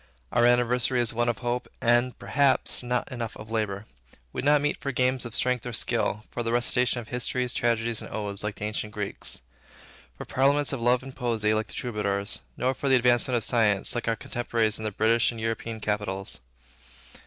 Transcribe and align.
Our 0.31 0.47
anniversary 0.47 0.99
is 0.99 1.13
one 1.13 1.29
of 1.29 1.37
hope, 1.45 1.67
and, 1.79 2.17
perhaps, 2.17 2.81
not 2.81 3.11
enough 3.11 3.37
of 3.37 3.51
labor. 3.51 3.85
We 4.33 4.41
do 4.41 4.47
not 4.47 4.59
meet 4.61 4.77
for 4.81 4.91
games 4.91 5.27
of 5.27 5.35
strength 5.35 5.63
or 5.63 5.73
skill, 5.73 6.23
for 6.31 6.41
the 6.41 6.51
recitation 6.51 6.99
of 6.99 7.09
histories, 7.09 7.53
tragedies, 7.53 8.01
and 8.01 8.11
odes, 8.11 8.43
like 8.43 8.55
the 8.55 8.65
ancient 8.65 8.93
Greeks; 8.93 9.41
for 10.17 10.25
parliaments 10.25 10.73
of 10.73 10.81
love 10.81 11.03
and 11.03 11.15
poesy, 11.15 11.53
like 11.53 11.67
the 11.67 11.73
Troubadours; 11.75 12.41
nor 12.57 12.73
for 12.73 12.89
the 12.89 12.95
advancement 12.95 13.35
of 13.35 13.43
science, 13.43 13.93
like 13.93 14.07
our 14.07 14.15
contemporaries 14.15 14.79
in 14.79 14.85
the 14.85 14.89
British 14.91 15.29
and 15.29 15.39
European 15.39 15.79
capitals. 15.79 16.39